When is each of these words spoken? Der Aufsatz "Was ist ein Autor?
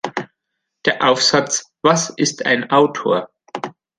Der 0.85 1.07
Aufsatz 1.07 1.71
"Was 1.83 2.09
ist 2.09 2.43
ein 2.47 2.71
Autor? 2.71 3.29